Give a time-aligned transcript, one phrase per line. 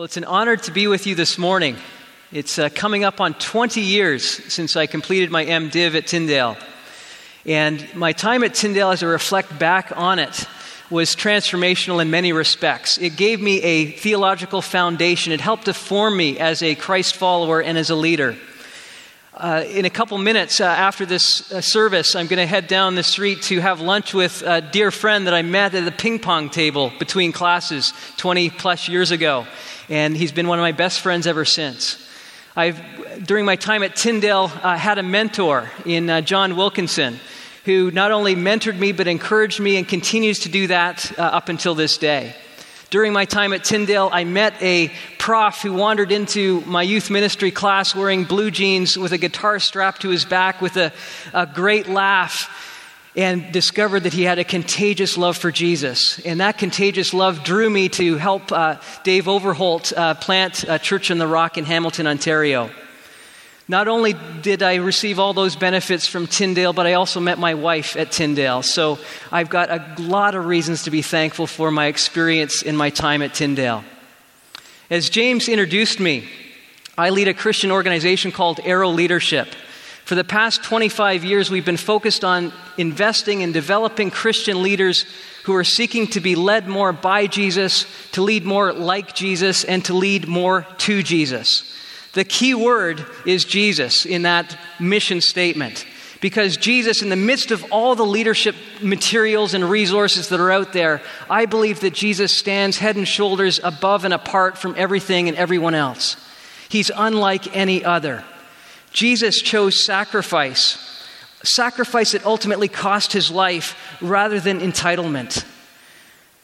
[0.00, 1.76] Well, it's an honor to be with you this morning.
[2.32, 6.56] It's uh, coming up on 20 years since I completed my MDiv at Tyndale.
[7.44, 10.46] And my time at Tyndale, as I reflect back on it,
[10.88, 12.96] was transformational in many respects.
[12.96, 17.60] It gave me a theological foundation, it helped to form me as a Christ follower
[17.60, 18.38] and as a leader.
[19.34, 22.94] Uh, in a couple minutes uh, after this uh, service, I'm going to head down
[22.94, 26.18] the street to have lunch with a dear friend that I met at the ping
[26.18, 29.46] pong table between classes 20 plus years ago.
[29.90, 32.08] And he's been one of my best friends ever since.
[32.56, 32.80] I've,
[33.26, 37.18] during my time at Tyndale, uh, had a mentor in uh, John Wilkinson
[37.64, 41.48] who not only mentored me but encouraged me and continues to do that uh, up
[41.48, 42.34] until this day.
[42.90, 47.50] During my time at Tyndale, I met a prof who wandered into my youth ministry
[47.50, 50.92] class wearing blue jeans with a guitar strapped to his back with a,
[51.32, 52.69] a great laugh
[53.16, 56.18] and discovered that he had a contagious love for Jesus.
[56.20, 61.10] And that contagious love drew me to help uh, Dave Overholt uh, plant a church
[61.10, 62.70] in the rock in Hamilton, Ontario.
[63.70, 67.54] Not only did I receive all those benefits from Tyndale, but I also met my
[67.54, 68.62] wife at Tyndale.
[68.62, 68.98] So
[69.30, 73.22] I've got a lot of reasons to be thankful for my experience in my time
[73.22, 73.84] at Tyndale.
[74.90, 76.28] As James introduced me,
[76.98, 79.48] I lead a Christian organization called Arrow Leadership.
[80.10, 85.04] For the past 25 years, we've been focused on investing in developing Christian leaders
[85.44, 89.84] who are seeking to be led more by Jesus, to lead more like Jesus, and
[89.84, 91.62] to lead more to Jesus.
[92.14, 95.86] The key word is Jesus in that mission statement.
[96.20, 100.72] Because Jesus, in the midst of all the leadership materials and resources that are out
[100.72, 105.38] there, I believe that Jesus stands head and shoulders above and apart from everything and
[105.38, 106.16] everyone else.
[106.68, 108.24] He's unlike any other.
[108.92, 111.06] Jesus chose sacrifice,
[111.42, 115.44] sacrifice that ultimately cost his life rather than entitlement.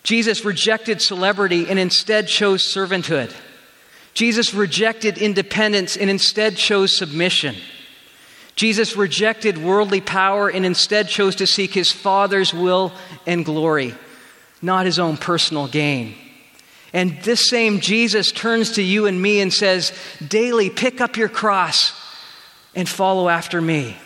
[0.02, 3.34] Jesus rejected celebrity and instead chose servanthood.
[4.14, 7.56] Jesus rejected independence and instead chose submission.
[8.55, 12.92] Jesus rejected worldly power and instead chose to seek his Father's will
[13.27, 13.95] and glory,
[14.63, 16.14] not his own personal gain.
[16.95, 19.92] And this same Jesus turns to you and me and says,
[20.27, 21.92] Daily pick up your cross
[22.77, 23.97] and follow after me,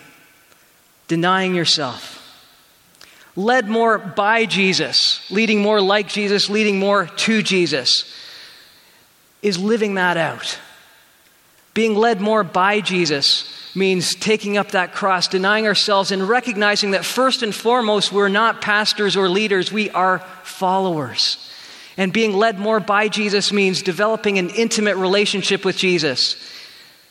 [1.08, 2.16] denying yourself.
[3.36, 8.16] Led more by Jesus, leading more like Jesus, leading more to Jesus
[9.42, 10.58] is living that out.
[11.72, 17.04] Being led more by Jesus means taking up that cross, denying ourselves, and recognizing that
[17.04, 21.48] first and foremost, we're not pastors or leaders, we are followers.
[21.96, 26.36] And being led more by Jesus means developing an intimate relationship with Jesus,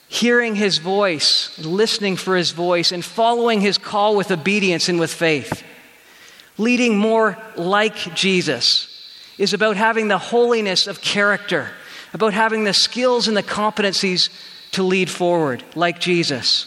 [0.10, 5.14] hearing his voice, listening for his voice, and following his call with obedience and with
[5.14, 5.64] faith.
[6.58, 8.88] Leading more like Jesus
[9.38, 11.70] is about having the holiness of character
[12.14, 14.30] about having the skills and the competencies
[14.72, 16.66] to lead forward like Jesus.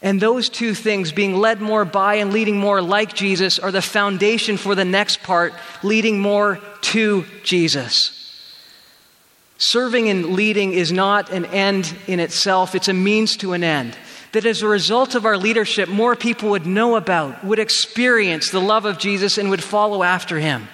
[0.00, 3.82] And those two things, being led more by and leading more like Jesus, are the
[3.82, 5.52] foundation for the next part,
[5.82, 8.14] leading more to Jesus.
[9.58, 13.96] Serving and leading is not an end in itself, it's a means to an end.
[14.32, 18.60] That as a result of our leadership, more people would know about, would experience the
[18.60, 20.68] love of Jesus, and would follow after him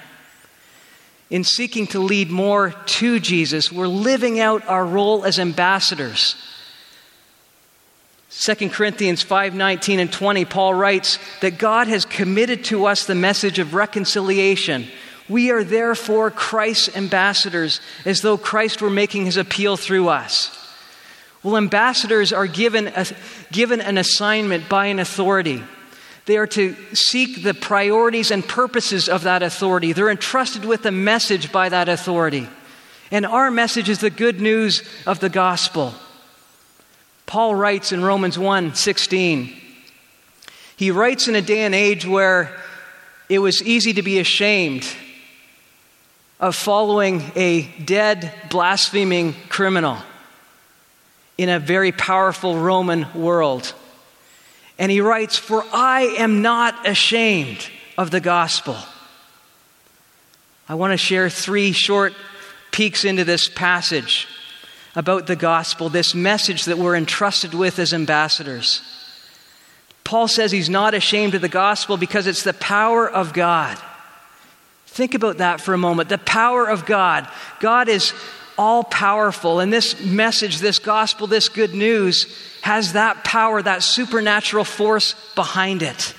[1.31, 6.37] in seeking to lead more to Jesus, we're living out our role as ambassadors.
[8.31, 13.59] 2 Corinthians 5:19 and 20 Paul writes that God has committed to us the message
[13.59, 14.89] of reconciliation.
[15.29, 20.61] We are therefore Christ's ambassadors as though Christ were making his appeal through us.
[21.43, 23.07] Well, ambassadors are given, a,
[23.53, 25.63] given an assignment by an authority.
[26.27, 29.93] They are to seek the priorities and purposes of that authority.
[29.93, 32.49] They're entrusted with a message by that authority.
[33.11, 35.95] And our message is the good news of the gospel.
[37.27, 39.55] Paul writes in Romans 1 16.
[40.77, 42.59] He writes in a day and age where
[43.29, 44.87] it was easy to be ashamed
[46.41, 49.99] of following a dead, blaspheming criminal
[51.39, 53.75] in a very powerful Roman world.
[54.79, 58.77] And he writes, For I am not ashamed of the gospel.
[60.69, 62.15] I want to share three short
[62.73, 64.27] peeks into this passage
[64.97, 68.83] about the gospel, this message that we're entrusted with as ambassadors.
[70.05, 73.79] Paul says he's not ashamed of the gospel because it's the power of God.
[74.95, 76.09] Think about that for a moment.
[76.09, 77.29] The power of God.
[77.59, 78.13] God is
[78.57, 79.59] all powerful.
[79.59, 82.33] And this message, this gospel, this good news
[82.63, 86.15] has that power, that supernatural force behind it.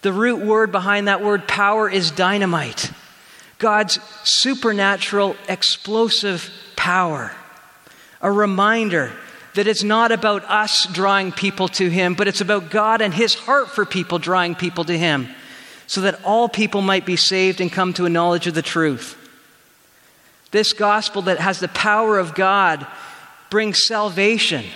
[0.00, 2.90] The root word behind that word power is dynamite.
[3.58, 7.32] God's supernatural, explosive power.
[8.22, 9.12] A reminder
[9.56, 13.34] that it's not about us drawing people to Him, but it's about God and His
[13.34, 15.28] heart for people drawing people to Him,
[15.88, 19.16] so that all people might be saved and come to a knowledge of the truth.
[20.50, 22.86] This gospel that has the power of God
[23.50, 24.66] brings salvation.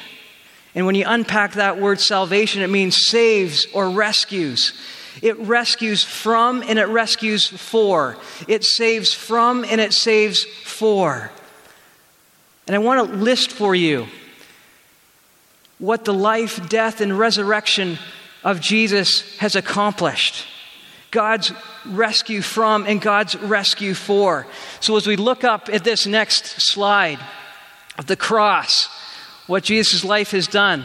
[0.74, 4.72] And when you unpack that word salvation, it means saves or rescues.
[5.20, 8.16] It rescues from and it rescues for.
[8.48, 11.30] It saves from and it saves for.
[12.66, 14.06] And I want to list for you
[15.78, 17.98] what the life, death, and resurrection
[18.44, 20.46] of Jesus has accomplished.
[21.12, 21.52] God's
[21.86, 24.46] rescue from and God's rescue for.
[24.80, 27.20] So, as we look up at this next slide
[27.98, 28.88] of the cross,
[29.46, 30.84] what Jesus' life has done,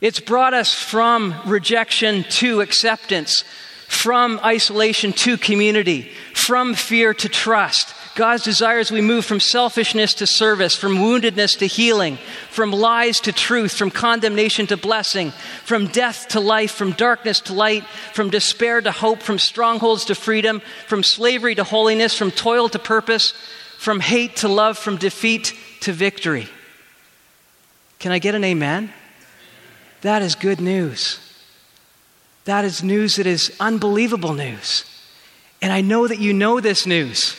[0.00, 3.44] it's brought us from rejection to acceptance,
[3.86, 7.94] from isolation to community, from fear to trust.
[8.16, 12.18] God's desire desires we move from selfishness to service, from woundedness to healing,
[12.50, 15.30] from lies to truth, from condemnation to blessing,
[15.64, 20.14] from death to life, from darkness to light, from despair to hope, from strongholds to
[20.14, 23.32] freedom, from slavery to holiness, from toil to purpose,
[23.78, 26.48] from hate to love, from defeat to victory.
[27.98, 28.92] Can I get an amen?
[30.02, 31.18] That is good news.
[32.44, 34.84] That is news that is unbelievable news.
[35.62, 37.36] And I know that you know this news.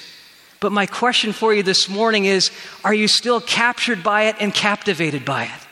[0.61, 2.51] But my question for you this morning is
[2.85, 5.67] are you still captured by it and captivated by it?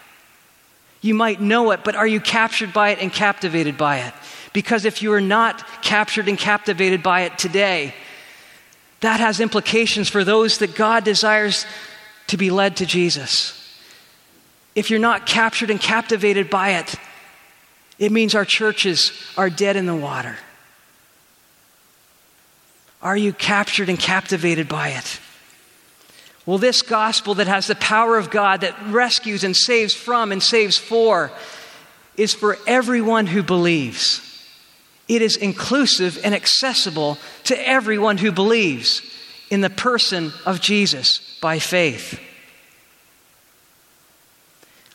[1.02, 4.14] You might know it, but are you captured by it and captivated by it?
[4.52, 7.94] Because if you are not captured and captivated by it today,
[9.02, 11.66] that has implications for those that God desires
[12.28, 13.56] to be led to Jesus.
[14.76, 16.96] If you're not captured and captivated by it,
[18.00, 20.36] it means our churches are dead in the water.
[23.02, 25.20] Are you captured and captivated by it?
[26.46, 30.42] Well, this gospel that has the power of God that rescues and saves from and
[30.42, 31.32] saves for
[32.18, 34.26] is for everyone who believes.
[35.08, 39.02] It is inclusive and accessible to everyone who believes
[39.50, 42.20] in the person of Jesus by faith.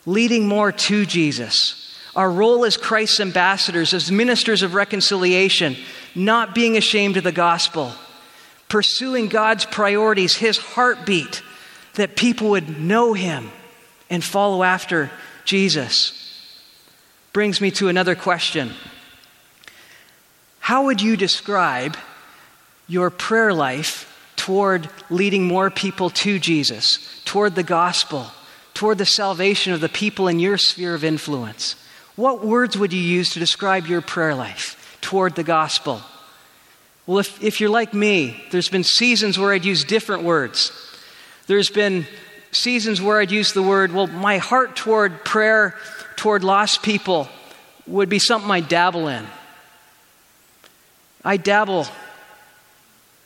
[0.07, 1.97] Leading more to Jesus.
[2.15, 5.77] Our role as Christ's ambassadors, as ministers of reconciliation,
[6.15, 7.93] not being ashamed of the gospel,
[8.69, 11.43] pursuing God's priorities, His heartbeat,
[11.95, 13.51] that people would know Him
[14.11, 15.11] and follow after
[15.45, 16.21] Jesus.
[17.33, 18.73] Brings me to another question
[20.61, 21.97] How would you describe
[22.87, 28.27] your prayer life toward leading more people to Jesus, toward the gospel,
[28.75, 31.77] toward the salvation of the people in your sphere of influence?
[32.17, 34.81] What words would you use to describe your prayer life?
[35.05, 36.01] Toward the gospel?
[37.07, 40.73] Well, if, if you're like me, there's been seasons where I'd use different words.
[41.47, 42.07] There's been
[42.51, 45.77] seasons where I'd use the word, well, my heart toward prayer
[46.17, 47.29] toward lost people
[47.87, 49.27] would be something I dabble in.
[51.23, 51.87] I dabble.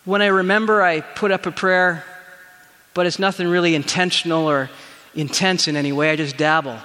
[0.04, 2.04] When I remember, I put up a prayer,
[2.94, 4.68] but it's nothing really intentional or
[5.14, 6.10] intense in any way.
[6.10, 6.78] I just dabble.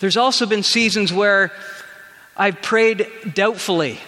[0.00, 1.52] There's also been seasons where
[2.36, 3.98] I've prayed doubtfully.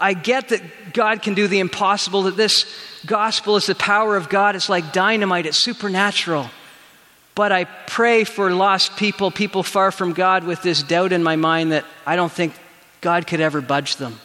[0.00, 0.62] I get that
[0.92, 2.64] God can do the impossible, that this
[3.04, 4.54] gospel is the power of God.
[4.54, 6.50] It's like dynamite, it's supernatural.
[7.34, 11.36] But I pray for lost people, people far from God, with this doubt in my
[11.36, 12.52] mind that I don't think
[13.00, 14.18] God could ever budge them.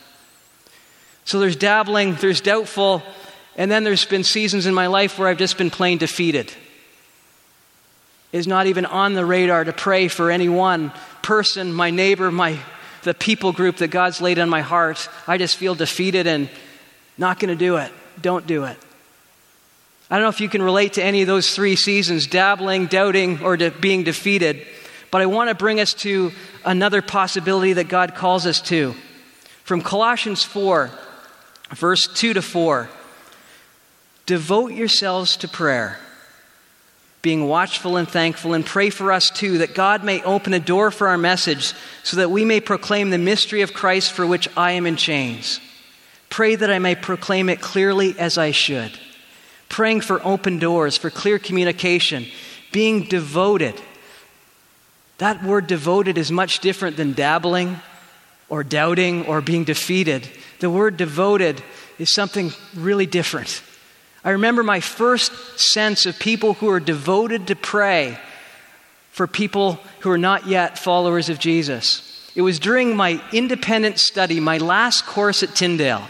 [1.26, 3.02] So there's dabbling, there's doubtful,
[3.56, 6.54] and then there's been seasons in my life where I've just been plain defeated.
[8.34, 12.60] It's not even on the radar to pray for any one person, my neighbor, my
[13.04, 16.50] the people group that God's laid on my heart, I just feel defeated and
[17.18, 17.92] not going to do it.
[18.22, 18.78] Don't do it.
[20.10, 23.42] I don't know if you can relate to any of those three seasons dabbling, doubting,
[23.44, 24.66] or de- being defeated.
[25.12, 26.32] But I want to bring us to
[26.66, 28.96] another possibility that God calls us to.
[29.64, 30.92] From Colossians 4,
[31.72, 32.90] verse 2 to 4
[34.26, 36.00] Devote yourselves to prayer
[37.24, 40.92] being watchful and thankful, and pray for us too, that God may open a door
[40.92, 44.74] for our message so that we may proclaim the mystery of Christ for which I
[44.74, 45.62] am in chains.
[46.30, 48.92] Pray that I may proclaim it clearly as I should.
[49.70, 52.26] Praying for open doors, for clear communication,
[52.74, 53.82] being devoted.
[55.20, 57.80] That word devoted is much different than dabbling
[58.50, 60.28] or doubting or being defeated.
[60.60, 61.64] The word devoted
[61.98, 63.64] is something really different.
[64.26, 68.18] I remember my first sense of people who are devoted to pray
[69.12, 72.32] for people who are not yet followers of Jesus.
[72.34, 76.08] It was during my independent study, my last course at Tyndale.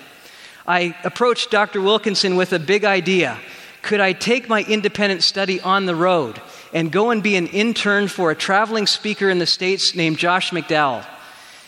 [0.68, 1.82] I approached Dr.
[1.82, 3.40] Wilkinson with a big idea.
[3.82, 6.40] Could I take my independent study on the road
[6.72, 10.52] and go and be an intern for a traveling speaker in the States named Josh
[10.52, 11.06] McDowell?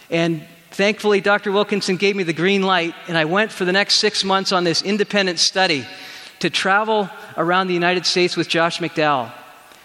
[0.09, 1.51] And thankfully, Dr.
[1.51, 4.63] Wilkinson gave me the green light, and I went for the next six months on
[4.63, 5.85] this independent study
[6.39, 9.31] to travel around the United States with Josh McDowell.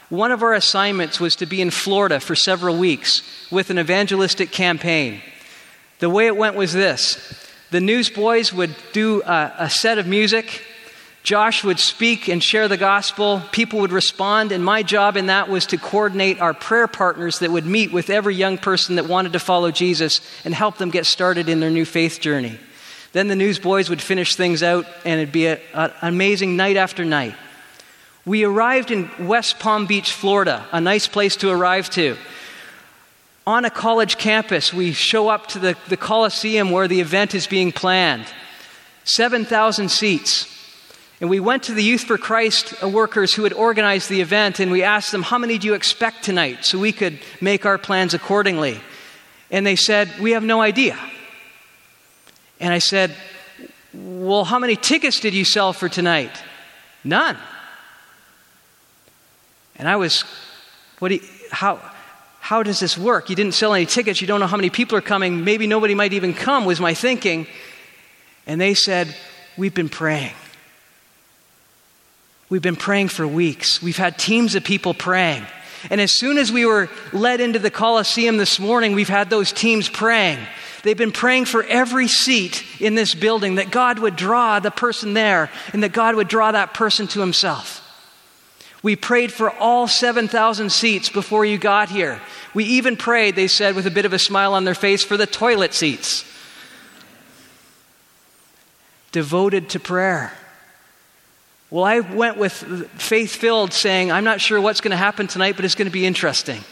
[0.08, 4.50] One of our assignments was to be in Florida for several weeks with an evangelistic
[4.50, 5.22] campaign.
[6.00, 10.64] The way it went was this the newsboys would do a, a set of music.
[11.22, 13.42] Josh would speak and share the gospel.
[13.52, 17.50] People would respond, and my job in that was to coordinate our prayer partners that
[17.50, 21.06] would meet with every young person that wanted to follow Jesus and help them get
[21.06, 22.58] started in their new faith journey.
[23.12, 27.34] Then the newsboys would finish things out, and it'd be an amazing night after night.
[28.24, 32.16] We arrived in West Palm Beach, Florida, a nice place to arrive to.
[33.46, 37.46] On a college campus, we show up to the, the Coliseum where the event is
[37.46, 38.26] being planned
[39.04, 40.46] 7,000 seats.
[41.20, 44.70] And we went to the Youth for Christ workers who had organized the event and
[44.70, 46.64] we asked them, How many do you expect tonight?
[46.64, 48.80] so we could make our plans accordingly.
[49.50, 50.98] And they said, We have no idea.
[52.60, 53.14] And I said,
[53.92, 56.30] Well, how many tickets did you sell for tonight?
[57.02, 57.36] None.
[59.76, 60.24] And I was,
[60.98, 61.80] What do you, how,
[62.40, 63.30] how does this work?
[63.30, 64.20] You didn't sell any tickets.
[64.20, 65.42] You don't know how many people are coming.
[65.44, 67.46] Maybe nobody might even come, was my thinking.
[68.46, 69.14] And they said,
[69.56, 70.34] We've been praying.
[72.50, 73.80] We've been praying for weeks.
[73.80, 75.46] We've had teams of people praying.
[75.88, 79.52] And as soon as we were led into the Coliseum this morning, we've had those
[79.52, 80.40] teams praying.
[80.82, 85.14] They've been praying for every seat in this building that God would draw the person
[85.14, 87.86] there and that God would draw that person to himself.
[88.82, 92.18] We prayed for all 7,000 seats before you got here.
[92.54, 95.18] We even prayed, they said, with a bit of a smile on their face, for
[95.18, 96.24] the toilet seats.
[99.12, 100.32] Devoted to prayer.
[101.68, 102.52] Well, I went with
[102.98, 105.92] faith filled, saying, I'm not sure what's going to happen tonight, but it's going to
[105.92, 106.64] be interesting.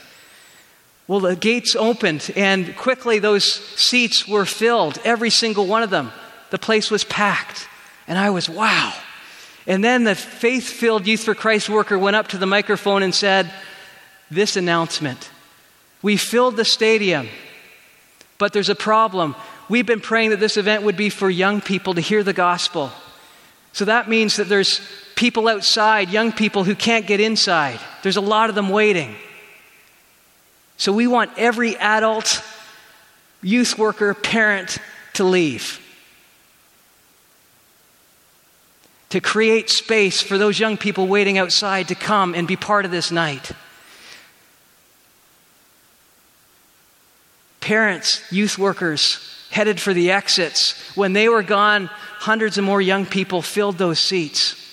[1.08, 6.12] Well, the gates opened, and quickly those seats were filled, every single one of them.
[6.50, 7.66] The place was packed.
[8.06, 8.94] And I was, wow.
[9.66, 13.14] And then the faith filled Youth for Christ worker went up to the microphone and
[13.14, 13.50] said,
[14.30, 15.30] This announcement.
[16.02, 17.28] We filled the stadium,
[18.38, 19.34] but there's a problem.
[19.68, 22.92] We've been praying that this event would be for young people to hear the gospel.
[23.72, 24.80] So that means that there's
[25.16, 27.80] people outside, young people who can't get inside.
[28.02, 29.16] There's a lot of them waiting.
[30.78, 32.42] So we want every adult,
[33.42, 34.78] youth worker, parent
[35.14, 35.80] to leave.
[39.10, 42.90] To create space for those young people waiting outside to come and be part of
[42.90, 43.50] this night.
[47.60, 49.18] Parents, youth workers
[49.50, 50.96] headed for the exits.
[50.96, 54.67] When they were gone, hundreds of more young people filled those seats.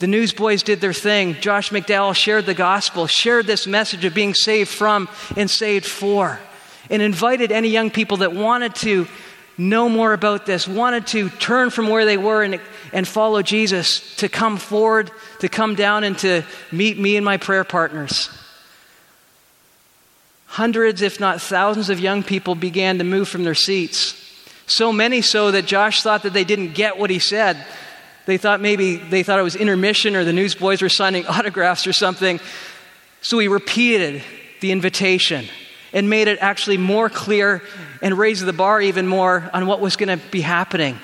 [0.00, 1.34] The newsboys did their thing.
[1.34, 6.40] Josh McDowell shared the gospel, shared this message of being saved from and saved for,
[6.88, 9.06] and invited any young people that wanted to
[9.58, 12.58] know more about this, wanted to turn from where they were and,
[12.94, 17.36] and follow Jesus, to come forward, to come down and to meet me and my
[17.36, 18.30] prayer partners.
[20.46, 24.16] Hundreds, if not thousands, of young people began to move from their seats.
[24.66, 27.66] So many so that Josh thought that they didn't get what he said.
[28.26, 31.92] They thought maybe they thought it was intermission or the newsboys were signing autographs or
[31.92, 32.40] something.
[33.22, 34.22] So he repeated
[34.60, 35.46] the invitation
[35.92, 37.62] and made it actually more clear
[38.02, 40.98] and raised the bar even more on what was going to be happening.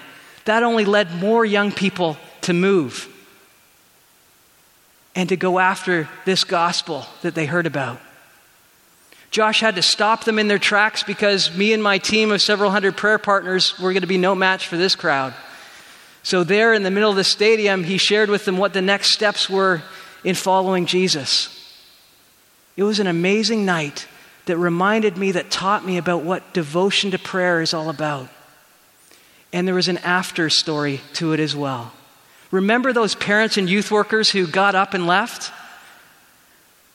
[0.45, 3.13] That only led more young people to move
[5.15, 8.01] and to go after this gospel that they heard about.
[9.31, 12.71] Josh had to stop them in their tracks because me and my team of several
[12.71, 15.35] hundred prayer partners were going to be no match for this crowd.
[16.27, 19.13] So, there in the middle of the stadium, he shared with them what the next
[19.13, 19.83] steps were
[20.25, 21.53] in following Jesus.
[22.77, 24.09] It was an amazing night
[24.47, 28.29] that reminded me, that taught me about what devotion to prayer is all about.
[29.53, 31.93] And there was an after story to it as well.
[32.51, 35.53] Remember those parents and youth workers who got up and left?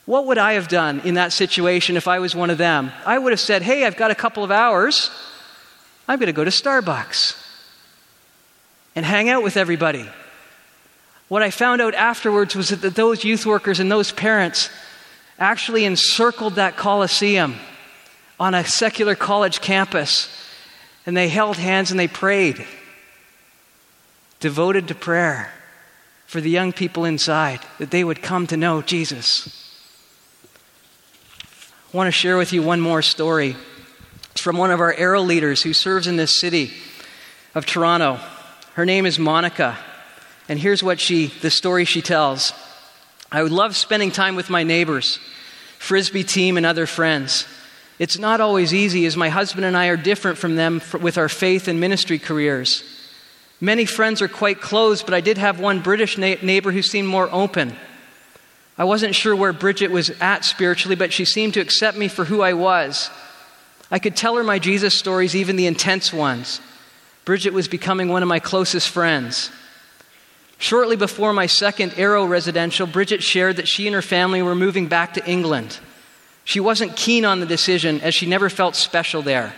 [0.04, 2.92] What would I have done in that situation if I was one of them?
[3.06, 5.10] I would have said, Hey, I've got a couple of hours.
[6.06, 7.41] I'm going to go to Starbucks
[8.94, 10.08] and hang out with everybody.
[11.28, 14.68] What I found out afterwards was that those youth workers and those parents
[15.38, 17.56] actually encircled that Coliseum
[18.38, 20.28] on a secular college campus
[21.06, 22.64] and they held hands and they prayed,
[24.40, 25.52] devoted to prayer
[26.26, 29.58] for the young people inside, that they would come to know Jesus.
[31.92, 33.56] I want to share with you one more story.
[34.30, 36.72] It's from one of our Arrow leaders who serves in this city
[37.54, 38.18] of Toronto.
[38.74, 39.78] Her name is Monica.
[40.48, 42.52] And here's what she, the story she tells.
[43.30, 45.18] I would love spending time with my neighbors,
[45.78, 47.46] frisbee team, and other friends.
[47.98, 51.28] It's not always easy as my husband and I are different from them with our
[51.28, 52.82] faith and ministry careers.
[53.60, 57.08] Many friends are quite close, but I did have one British na- neighbor who seemed
[57.08, 57.76] more open.
[58.76, 62.24] I wasn't sure where Bridget was at spiritually, but she seemed to accept me for
[62.24, 63.10] who I was.
[63.90, 66.60] I could tell her my Jesus stories, even the intense ones.
[67.24, 69.50] Bridget was becoming one of my closest friends.
[70.58, 74.86] Shortly before my second Arrow residential, Bridget shared that she and her family were moving
[74.86, 75.78] back to England.
[76.44, 79.54] She wasn't keen on the decision as she never felt special there.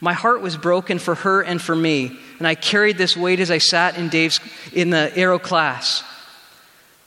[0.00, 3.50] My heart was broken for her and for me, and I carried this weight as
[3.50, 4.40] I sat in Dave's
[4.72, 6.02] in the Arrow class.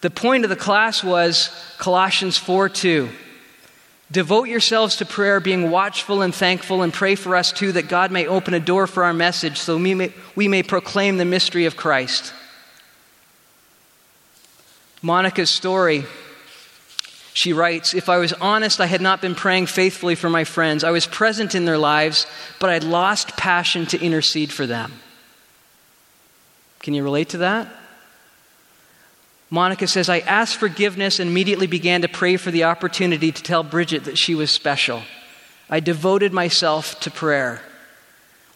[0.01, 3.09] The point of the class was Colossians 4 2.
[4.09, 8.11] Devote yourselves to prayer, being watchful and thankful, and pray for us too that God
[8.11, 11.65] may open a door for our message so we may, we may proclaim the mystery
[11.65, 12.33] of Christ.
[15.01, 16.05] Monica's story
[17.37, 20.83] she writes If I was honest, I had not been praying faithfully for my friends.
[20.83, 22.25] I was present in their lives,
[22.59, 24.93] but I'd lost passion to intercede for them.
[26.79, 27.67] Can you relate to that?
[29.49, 33.63] Monica says, I asked forgiveness and immediately began to pray for the opportunity to tell
[33.63, 35.03] Bridget that she was special.
[35.69, 37.61] I devoted myself to prayer.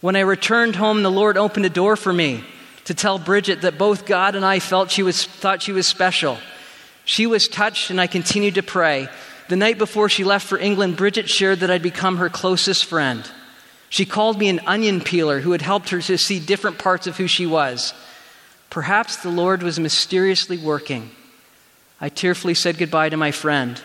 [0.02, 2.44] When I returned home, the Lord opened a door for me
[2.86, 6.38] to tell Bridget that both God and I felt she was, thought she was special.
[7.06, 9.08] She was touched, and I continued to pray.
[9.48, 13.30] The night before she left for England, Bridget shared that I'd become her closest friend.
[13.90, 17.18] She called me an onion peeler who had helped her to see different parts of
[17.18, 17.94] who she was.
[18.72, 21.12] Perhaps the Lord was mysteriously working.
[22.00, 23.80] I tearfully said goodbye to my friend.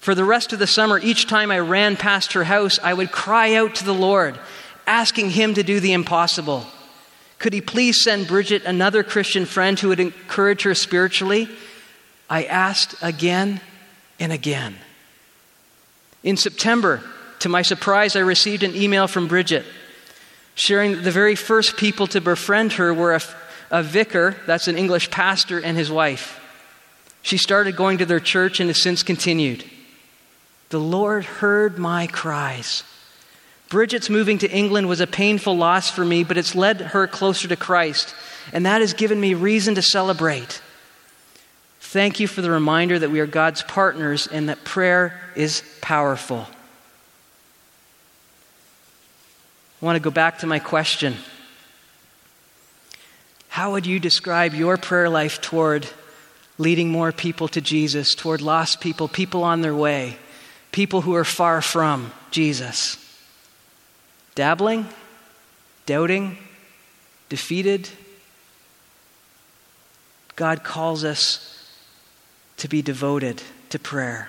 [0.00, 3.10] For the rest of the summer, each time I ran past her house, I would
[3.10, 4.38] cry out to the Lord,
[4.86, 6.66] asking Him to do the impossible.
[7.38, 11.48] Could He please send Bridget another Christian friend who would encourage her spiritually?
[12.28, 13.60] I asked again
[14.18, 14.74] and again.
[16.24, 17.02] In September,
[17.38, 19.64] to my surprise, I received an email from Bridget
[20.56, 23.20] sharing that the very first people to befriend her were a,
[23.70, 26.40] a vicar, that's an English pastor, and his wife.
[27.22, 29.64] She started going to their church and has since continued.
[30.68, 32.84] The Lord heard my cries.
[33.68, 37.48] Bridget's moving to England was a painful loss for me, but it's led her closer
[37.48, 38.14] to Christ,
[38.52, 40.62] and that has given me reason to celebrate.
[41.80, 46.46] Thank you for the reminder that we are God's partners and that prayer is powerful.
[49.80, 51.16] I want to go back to my question.
[53.56, 55.88] How would you describe your prayer life toward
[56.58, 60.18] leading more people to Jesus, toward lost people, people on their way,
[60.72, 62.98] people who are far from Jesus?
[64.34, 64.84] Dabbling?
[65.86, 66.36] Doubting?
[67.30, 67.88] Defeated?
[70.34, 71.72] God calls us
[72.58, 74.28] to be devoted to prayer.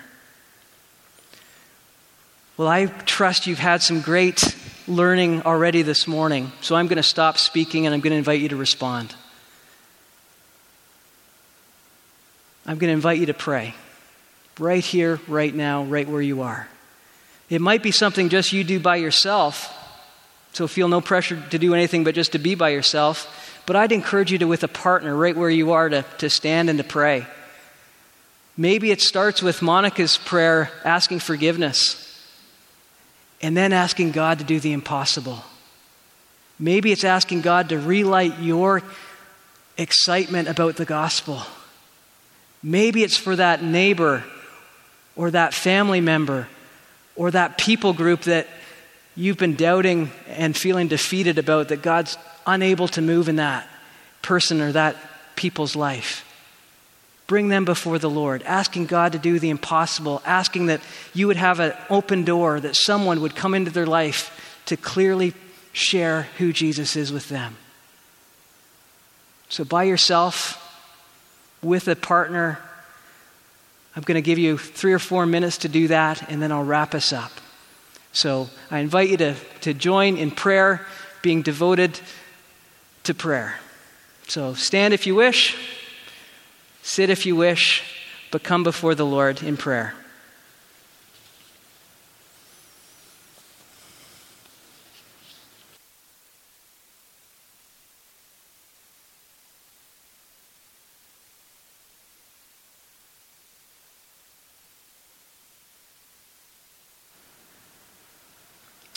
[2.55, 4.55] Well, I trust you've had some great
[4.87, 8.39] learning already this morning, so I'm going to stop speaking and I'm going to invite
[8.39, 9.13] you to respond.
[12.65, 13.75] I'm going to invite you to pray
[14.59, 16.67] right here, right now, right where you are.
[17.49, 19.73] It might be something just you do by yourself,
[20.53, 23.61] so feel no pressure to do anything but just to be by yourself.
[23.65, 26.69] But I'd encourage you to, with a partner right where you are, to, to stand
[26.69, 27.27] and to pray.
[28.55, 32.06] Maybe it starts with Monica's prayer asking forgiveness
[33.41, 35.43] and then asking God to do the impossible.
[36.59, 38.81] Maybe it's asking God to relight your
[39.77, 41.43] excitement about the gospel.
[42.63, 44.23] Maybe it's for that neighbor
[45.15, 46.47] or that family member
[47.15, 48.47] or that people group that
[49.15, 53.67] you've been doubting and feeling defeated about that God's unable to move in that
[54.21, 54.95] person or that
[55.35, 56.23] people's life.
[57.27, 60.81] Bring them before the Lord, asking God to do the impossible, asking that
[61.13, 65.33] you would have an open door, that someone would come into their life to clearly
[65.73, 67.57] share who Jesus is with them.
[69.49, 70.63] So, by yourself,
[71.61, 72.59] with a partner,
[73.95, 76.63] I'm going to give you three or four minutes to do that, and then I'll
[76.63, 77.31] wrap us up.
[78.13, 80.85] So, I invite you to, to join in prayer,
[81.21, 81.99] being devoted
[83.03, 83.55] to prayer.
[84.27, 85.76] So, stand if you wish.
[86.87, 87.83] Sit if you wish,
[88.31, 89.93] but come before the Lord in prayer.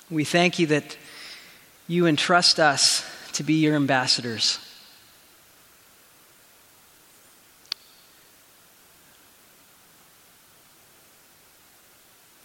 [0.09, 0.97] We thank you that
[1.89, 4.70] you entrust us to be your ambassadors.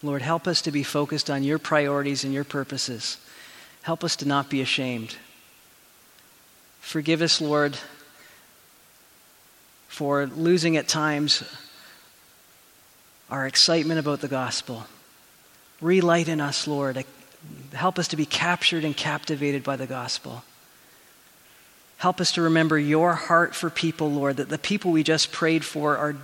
[0.05, 3.17] Lord, help us to be focused on your priorities and your purposes.
[3.81, 5.15] Help us to not be ashamed.
[6.79, 7.77] Forgive us, Lord,
[9.87, 11.43] for losing at times
[13.29, 14.85] our excitement about the gospel.
[15.81, 17.03] Relight in us, Lord.
[17.73, 20.43] Help us to be captured and captivated by the gospel.
[21.97, 25.65] Help us to remember your heart for people, Lord, that the people we just prayed
[25.65, 26.15] for are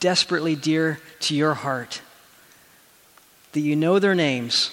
[0.00, 2.02] desperately dear to your heart.
[3.52, 4.70] That you know their names.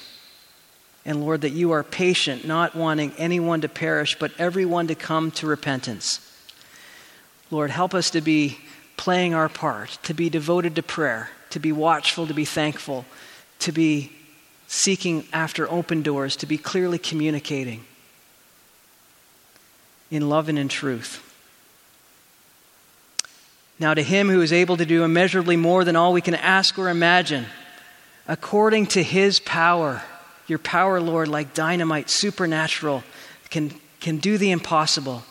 [1.05, 5.31] And Lord, that you are patient, not wanting anyone to perish, but everyone to come
[5.31, 6.19] to repentance.
[7.49, 8.59] Lord, help us to be
[8.97, 13.05] playing our part, to be devoted to prayer, to be watchful, to be thankful,
[13.59, 14.11] to be
[14.67, 17.85] seeking after open doors, to be clearly communicating
[20.11, 21.23] in love and in truth.
[23.79, 26.77] Now, to him who is able to do immeasurably more than all we can ask
[26.79, 27.45] or imagine,
[28.27, 30.01] according to his power,
[30.47, 33.03] your power, Lord, like dynamite, supernatural,
[33.49, 35.23] can, can do the impossible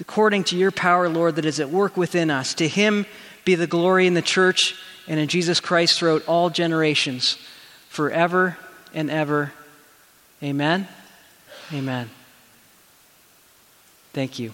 [0.00, 2.54] according to your power, Lord, that is at work within us.
[2.54, 3.06] To him
[3.44, 4.74] be the glory in the church
[5.06, 7.38] and in Jesus Christ throughout all generations,
[7.88, 8.56] forever
[8.92, 9.52] and ever.
[10.42, 10.88] Amen.
[11.72, 12.10] Amen.
[14.12, 14.52] Thank you.